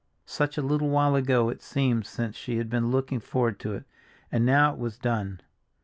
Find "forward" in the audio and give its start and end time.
3.19-3.59